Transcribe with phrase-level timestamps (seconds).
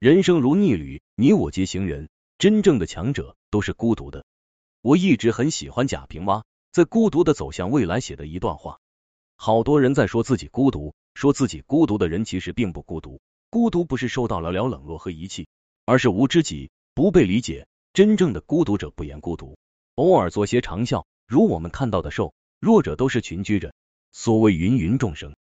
[0.00, 2.08] 人生如逆旅，你我皆行人。
[2.38, 4.24] 真正的强者都是孤独的。
[4.80, 8.78] 我一直很喜欢贾平凹在《孤独的走向未来》写的一段话。
[9.36, 13.20] 好多人在说自己孤独，说自己孤独的人其实并不孤独。
[13.50, 15.48] 孤独不是受到了了冷落和遗弃，
[15.84, 17.66] 而是无知己，不被理解。
[17.92, 19.58] 真正的孤独者不言孤独，
[19.96, 23.74] 偶尔做些长啸，如我们看到的瘦弱者都是群居着。
[24.12, 25.36] 所谓芸芸众生，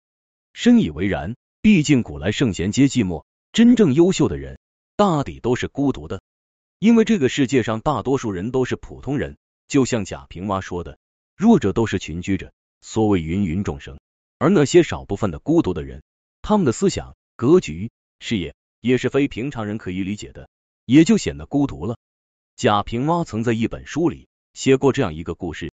[0.51, 1.37] 深以为然。
[1.61, 4.59] 毕竟古来圣贤皆寂寞，真正优秀的人
[4.95, 6.21] 大抵都是孤独的。
[6.79, 9.37] 因为这个世界上大多数人都是普通人，
[9.67, 10.97] 就像贾平凹说的，
[11.35, 12.53] 弱者都是群居者。
[12.81, 13.99] 所谓芸芸众生，
[14.37, 16.01] 而那些少部分的孤独的人，
[16.41, 17.91] 他们的思想、格局、
[18.21, 20.47] 事业也是非平常人可以理解的，
[20.85, 21.97] 也就显得孤独了。
[22.55, 25.73] 贾平凹曾在一本书里写过这样一个故事：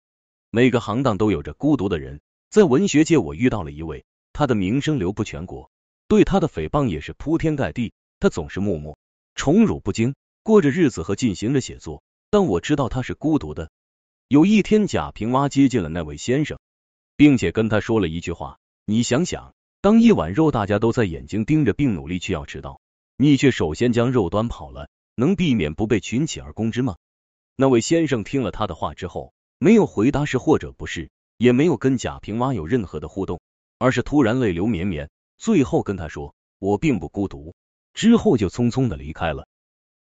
[0.51, 4.05] 每个行当都有着孤独的人，在文学界我遇到了一位。
[4.33, 5.70] 他的名声流布全国，
[6.11, 7.93] 对他的诽谤也是铺天盖地。
[8.19, 8.97] 他总是默默
[9.33, 12.03] 宠辱不惊，过着日子和进行着写作。
[12.29, 13.71] 但我知道他是孤独的。
[14.27, 16.59] 有一天，贾平凹接近了那位先生，
[17.15, 22.81] 并且跟他说了一句话：“你想想，当一碗肉大家都在眼睛盯着，并努力去要吃到，
[23.15, 26.97] 你却首先将肉端跑了，能避免不被群起而攻之吗？”
[27.55, 33.39] 那位先生听了他的话之后，没有回答是或者不是，也没有跟贾平凹有任何的互动。
[33.77, 35.09] 而是突然泪流绵绵，
[35.41, 37.55] 最后跟他说：“我并不孤独。”
[37.95, 39.47] 之后就匆匆的离开了。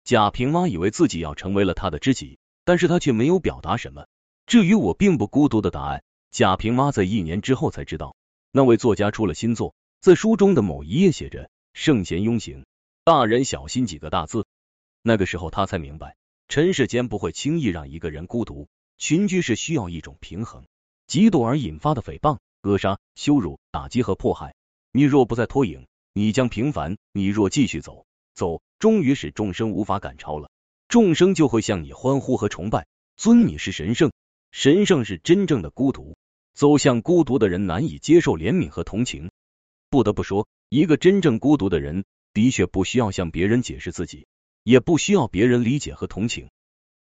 [0.04, 4.06] 贾平凹以为自己要成为了他的知己，但是他却没有表达什么。
[4.44, 8.14] 至于“我并不孤独”的答案，贾平凹在一年之后才知道。
[8.52, 12.66] 那位作家出了新作，在书中的某一页写着“圣贤庸行，
[13.02, 14.44] 大人小心”几个大字。
[15.00, 16.16] 那个时候他才明白，
[16.48, 18.68] 尘世间不会轻易让一个人孤独，
[18.98, 20.66] 群居是需要一种平衡。
[21.08, 22.36] 嫉妒而引发的诽谤。
[22.62, 24.54] 扼杀、羞辱、打击和迫害，
[24.92, 30.50] 你若不再拖影，你将平凡；你若继续走，走，终于使众生无法赶超了。
[30.88, 34.10] 众生就会向你欢呼和崇拜，尊你是神圣。
[34.50, 36.16] 神圣是真正的孤独。
[36.52, 39.30] 走向孤独的人难以接受怜悯和同情。
[39.88, 44.26] 不得不说，一个真正孤独的人，的确不需要向别人解释自己，
[44.64, 46.50] 也不需要别人理解和同情，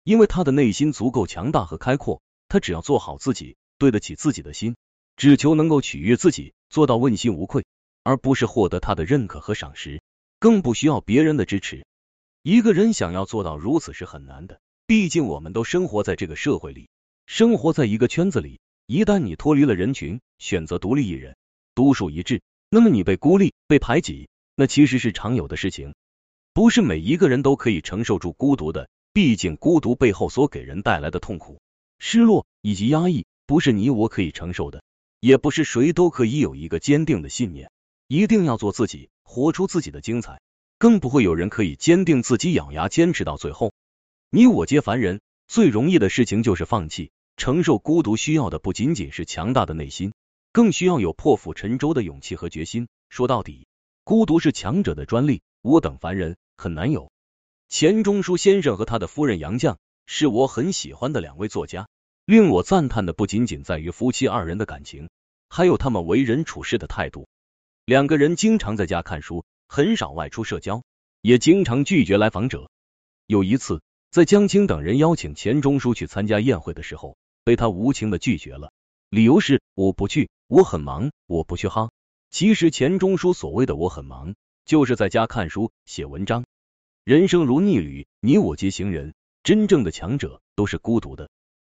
[0.04, 2.22] 因为他的内心足够强大和开阔。
[2.48, 4.76] 他只要做好自己，对得起自己的心。
[5.16, 7.66] 只求能够取悦自己，做到问心无愧，
[8.06, 10.00] 而不是获得他的认可和赏识，
[10.38, 11.88] 更不需要别人的支持。
[12.44, 16.88] 一个人想要做到如此是很难的，毕竟我们都生活在这个社会里，
[17.26, 18.60] 生活在一个圈子里。
[18.86, 21.36] 一旦你脱离了人群，选择独立一人，
[21.74, 25.96] 独树一帜，那么你被孤立、被排挤，那其实是常有的事情。
[26.54, 31.60] 不是每一个人都可以承受住孤独的，毕竟孤独背后所给人带来的痛苦、
[31.98, 34.84] 失落以及压抑，不是你我可以承受的。
[35.20, 37.72] 也不是谁都可以有一个坚定的信念，
[38.08, 40.40] 一定要做自己，活出自己的精彩，
[40.78, 43.74] 更不会有人可以坚定自己，咬牙坚持到最后。
[44.30, 47.12] 你我皆凡人，最容易的事情就是放弃。
[47.36, 50.14] 承受孤独需要的不仅仅是强大的内心，
[50.52, 52.88] 更需要有破釜沉舟的勇气和决心。
[53.10, 53.68] 说到底，
[54.04, 57.12] 孤独是强者的专利，我等凡人很难有。
[57.68, 61.88] 钱钟书先生和他的夫人杨绛是我很喜欢的两位作家。
[62.26, 65.10] 令我赞叹的不仅仅在于夫妻二人的感情，
[65.50, 67.28] 还有他们为人处事的态度。
[67.86, 70.84] 两个人经常在家看书，很少外出社交，
[71.22, 72.72] 也经常拒绝来访者。
[73.28, 78.72] 有一次，在江青等人邀请钱钟书去参加宴会的时候，被他无情的拒绝了，
[79.12, 81.92] 理由是我不去，我很忙，我不去哈。
[82.32, 84.34] 其实钱钟书所谓的我很忙，
[84.66, 86.44] 就是在家看书写文章。
[87.04, 89.14] 人生如逆旅，你我皆行人，
[89.44, 91.30] 真正的强者都是孤独的。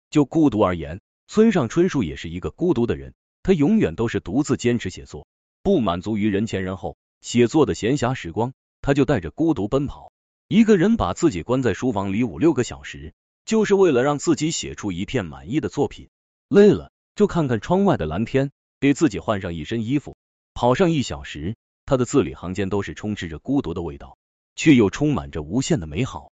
[0.09, 3.13] 就孤独而言，村上春树也是一个孤独的人。
[3.43, 5.27] 他永远都是独自坚持写作，
[5.67, 6.95] 不满足于人前人后。
[7.19, 10.13] 写作的闲暇时光，他就带着孤独奔跑。
[10.47, 13.13] 一个人把自己关在书房里五六个小时，
[13.43, 16.07] 就是为了让自己写出一片满意的作品。
[16.47, 20.15] 累了就看看窗外的蓝天，给自己换上一身衣服，
[20.53, 21.57] 跑上一小时。
[21.85, 24.17] 他的字里行间都是充斥着孤独的味道，
[24.55, 26.31] 却又充满着无限的美好。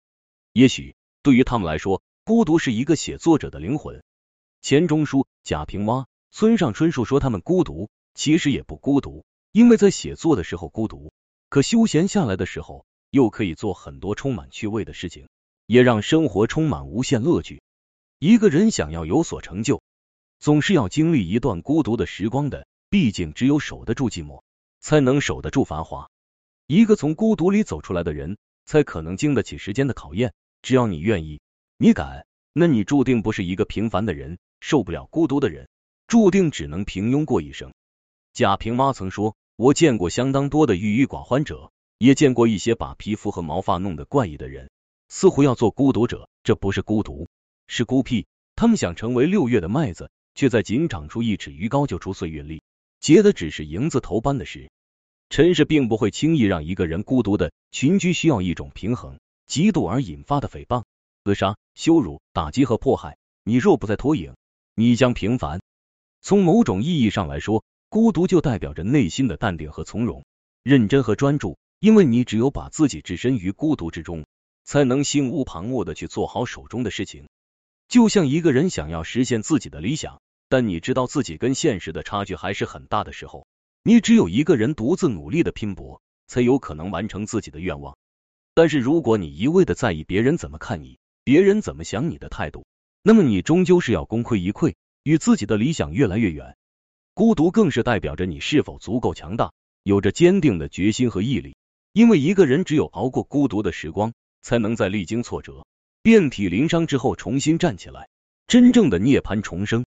[0.53, 4.05] 也许对于他们来说，孤独是一个写作者的灵魂。
[4.61, 11.13] 钱钟书、贾平凹、村上春树说他们孤独，其实也不孤独，因为在写作的时候孤独，
[11.49, 15.29] 可休闲下来的时候，又可以做很多充满趣味的事情，
[15.67, 17.63] 也让生活充满无限乐趣。
[18.19, 19.83] 一个人想要有所成就，
[20.39, 24.43] 总是要经历一段孤独的时光的，毕竟只有守得住寂寞，
[24.81, 26.09] 才能守得住繁华。
[26.67, 30.33] 一个从孤独里走出来的人，才可能经得起时间的考验。
[30.63, 31.41] 只要你愿意。
[31.77, 32.27] 你敢？
[32.53, 35.69] 那你注定不是一个平凡的人，受不了孤独的人，
[36.07, 37.73] 注定只能平庸过一生。
[38.33, 44.71] 贾平凹曾说：“我见过相当多的郁郁寡欢者，也见过一些把皮肤和毛发弄得怪异的人，
[45.09, 46.31] 似乎要做孤独者。
[46.43, 47.29] 这不是孤独，
[47.67, 48.27] 是孤僻。
[48.57, 52.63] 他们想成为六月的麦子，却在仅长出一尺余高就出岁月粒，
[53.01, 54.71] 结的只是蝇子头般的实。
[55.29, 59.19] 尘世并不会轻易让一个人孤独的群居，需要一种平衡。
[59.47, 60.85] 嫉妒而引发的诽谤、
[61.25, 64.35] 扼杀、羞辱、打击和迫害，你若不再脱颖，
[64.75, 65.61] 你将平凡。
[66.23, 70.25] 从某种意义上来说，孤独就代表着内心的淡定和从容，
[70.63, 71.59] 认真和专注。
[71.79, 74.25] 因为你只有把自己置身于孤独之中，
[74.65, 77.29] 才能心无旁骛的去做好手中的事情。
[77.89, 83.47] 就像一个人想要实现自己的理想，但你知道自己跟现实的差距还是很大的时候，
[83.83, 87.95] 你只有一个人独自努力的拼搏，才有可能完成自己的愿望。
[88.55, 92.65] 但是如果你一味的在意别人怎么看你，别人怎么想你的态度，
[93.03, 96.57] 那么你终究是要功亏一篑，与自己的理想越来越远。
[97.15, 101.55] 孤独更是代表着你是否足够强大，有着坚定的决心和毅力。
[101.93, 105.67] 因为一个人只有熬过孤独的时光，才能在历经挫折、
[106.03, 108.09] 遍体鳞伤之后重新站起来，
[108.47, 109.85] 真正的涅槃重生。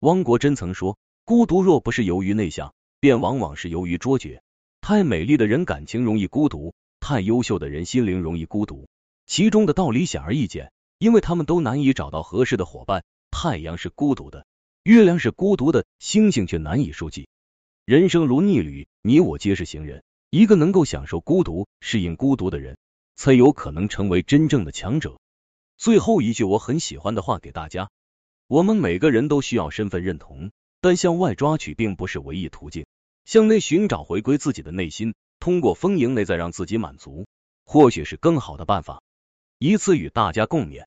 [0.00, 4.42] 汪国真曾说：“孤独若不是由于内向，便往往是由于卓绝。
[4.82, 8.86] 太美丽的人感情容易孤独，太优秀的人心灵容易孤独。
[9.26, 13.04] 其中的道理显而易见，因为他们都难以找到合适的伙伴。
[13.30, 14.44] 太阳是孤独的，
[14.88, 17.28] 月亮是孤独的，星星却难以数计。
[17.84, 20.02] 人生如逆旅，你我皆是行人。”
[20.32, 22.78] 一个能够享受孤独、适应孤独的人，
[23.14, 25.18] 才有可能成为真正的强者。
[25.76, 27.90] 最后一句我很喜欢的话给大家：
[28.46, 32.86] 我们每个人都需要身份认同，但向外抓取并不是唯一途径。
[33.26, 37.26] 向内寻找回归自己的内心，通过丰盈内在让自己满足，
[37.66, 39.02] 或许是更好的办法。
[39.58, 40.86] 以此与大家共勉。